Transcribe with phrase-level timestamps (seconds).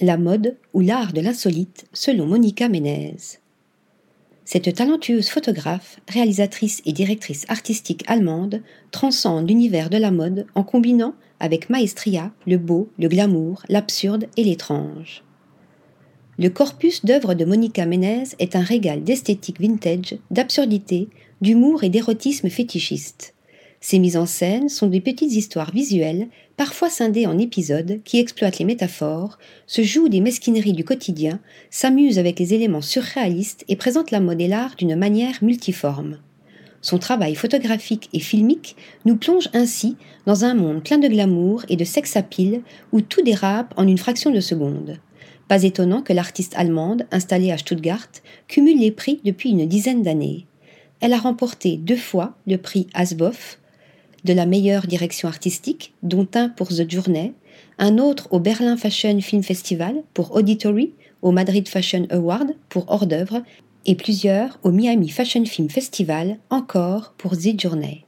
[0.00, 3.14] La mode ou l'art de l'insolite selon Monica Ménez.
[4.44, 11.14] Cette talentueuse photographe, réalisatrice et directrice artistique allemande transcende l'univers de la mode en combinant
[11.40, 15.24] avec maestria le beau, le glamour, l'absurde et l'étrange.
[16.38, 21.08] Le corpus d'œuvres de Monica Ménez est un régal d'esthétique vintage, d'absurdité,
[21.42, 23.34] d'humour et d'érotisme fétichiste.
[23.84, 28.60] Ces mises en scène sont des petites histoires visuelles, parfois scindées en épisodes, qui exploitent
[28.60, 34.12] les métaphores, se jouent des mesquineries du quotidien, s'amusent avec les éléments surréalistes et présentent
[34.12, 36.18] la mode et l'art d'une manière multiforme.
[36.80, 39.96] Son travail photographique et filmique nous plonge ainsi
[40.26, 43.98] dans un monde plein de glamour et de sex appeal où tout dérape en une
[43.98, 45.00] fraction de seconde.
[45.48, 48.08] Pas étonnant que l'artiste allemande, installée à Stuttgart,
[48.46, 50.46] cumule les prix depuis une dizaine d'années.
[51.00, 53.58] Elle a remporté deux fois le prix Asboff,
[54.24, 57.32] de la meilleure direction artistique, dont un pour The Journey,
[57.78, 63.06] un autre au Berlin Fashion Film Festival pour Auditory, au Madrid Fashion Award pour hors
[63.06, 63.42] d'œuvre,
[63.86, 68.04] et plusieurs au Miami Fashion Film Festival encore pour The Journey.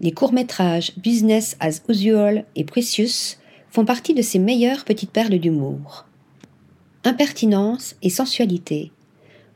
[0.00, 3.36] Les courts-métrages Business as Usual et Precious
[3.70, 6.06] font partie de ses meilleures petites perles d'humour.
[7.04, 8.92] Impertinence et sensualité,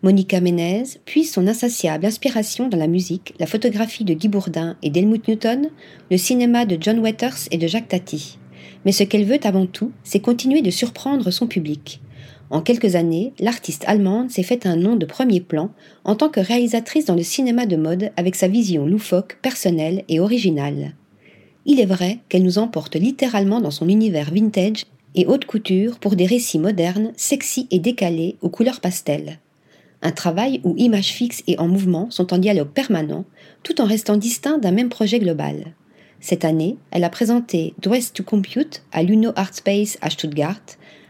[0.05, 4.91] Monica Ménez puise son insatiable inspiration dans la musique, la photographie de Guy Bourdin et
[4.91, 5.71] d'Helmut Newton,
[6.11, 8.37] le cinéma de John Waters et de Jacques Tati.
[8.85, 12.03] Mais ce qu'elle veut avant tout, c'est continuer de surprendre son public.
[12.51, 15.71] En quelques années, l'artiste allemande s'est fait un nom de premier plan
[16.05, 20.21] en tant que réalisatrice dans le cinéma de mode avec sa vision loufoque, personnelle et
[20.21, 20.93] originale.
[21.65, 26.15] Il est vrai qu'elle nous emporte littéralement dans son univers vintage et haute couture pour
[26.15, 29.39] des récits modernes, sexy et décalés aux couleurs pastel
[30.05, 33.25] un travail où images fixes et en mouvement sont en dialogue permanent,
[33.63, 35.75] tout en restant distincts d'un même projet global.
[36.21, 40.61] Cette année, elle a présenté Dress to Compute à l'Uno Art Space à Stuttgart.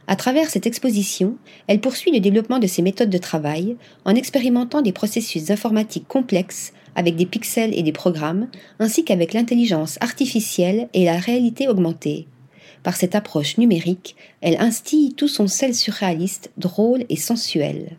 [0.07, 4.81] À travers cette exposition, elle poursuit le développement de ses méthodes de travail en expérimentant
[4.81, 11.05] des processus informatiques complexes avec des pixels et des programmes, ainsi qu'avec l'intelligence artificielle et
[11.05, 12.29] la réalité augmentée.
[12.85, 17.99] Par cette approche numérique, elle instille tout son sel surréaliste, drôle et sensuel.